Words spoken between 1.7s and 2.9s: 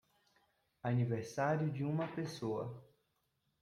de uma pessoa